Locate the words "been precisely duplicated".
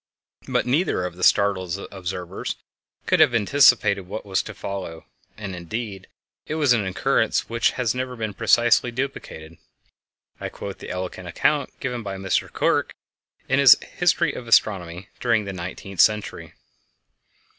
8.15-9.59